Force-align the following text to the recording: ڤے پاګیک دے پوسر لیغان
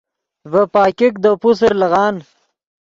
ڤے 0.51 0.61
پاګیک 0.73 1.13
دے 1.23 1.31
پوسر 1.41 1.71
لیغان 1.79 2.15